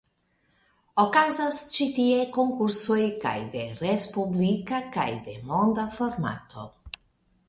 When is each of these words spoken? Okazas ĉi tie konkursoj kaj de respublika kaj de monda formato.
Okazas 1.01 1.57
ĉi 1.73 1.85
tie 1.97 2.23
konkursoj 2.37 2.97
kaj 3.25 3.35
de 3.55 3.65
respublika 3.81 4.79
kaj 4.97 5.07
de 5.29 5.37
monda 5.51 5.85
formato. 5.99 6.65